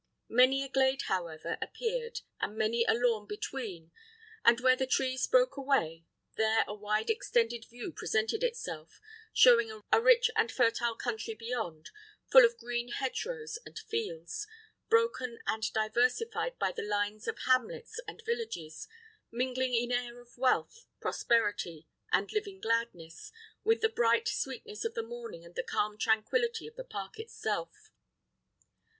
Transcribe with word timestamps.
Many 0.31 0.63
a 0.63 0.67
glade, 0.67 1.03
however, 1.03 1.59
appeared, 1.61 2.21
and 2.39 2.57
many 2.57 2.83
a 2.85 2.95
lawn 2.95 3.27
between; 3.27 3.91
and 4.43 4.59
where 4.59 4.75
the 4.75 4.87
trees 4.87 5.27
broke 5.27 5.57
away, 5.57 6.05
there 6.37 6.65
a 6.67 6.73
wide 6.73 7.11
extended 7.11 7.65
view 7.69 7.91
presented 7.91 8.41
itself, 8.43 8.99
showing 9.31 9.69
a 9.91 10.01
rich 10.01 10.31
and 10.35 10.51
fertile 10.51 10.95
country 10.95 11.35
beyond, 11.35 11.91
full 12.31 12.43
of 12.43 12.57
green 12.57 12.87
hedgerows 12.87 13.59
and 13.63 13.77
fields, 13.77 14.47
broken 14.89 15.37
and 15.45 15.71
diversified 15.71 16.57
by 16.57 16.71
the 16.71 16.81
lines 16.81 17.27
of 17.27 17.37
hamlets 17.45 17.99
and 18.07 18.23
villages, 18.25 18.87
mingling 19.31 19.75
an 19.83 19.91
air 19.95 20.19
of 20.19 20.35
wealth, 20.35 20.87
prosperity, 20.99 21.85
and 22.11 22.31
living 22.33 22.59
gladness, 22.59 23.31
with 23.63 23.81
the 23.81 23.87
bright 23.89 24.27
sweetness 24.27 24.83
of 24.83 24.95
the 24.95 25.03
morning 25.03 25.45
and 25.45 25.53
the 25.53 25.61
calm 25.61 25.95
tranquillity 25.95 26.65
of 26.65 26.75
the 26.75 26.83
park 26.83 27.19
itself. 27.19 27.91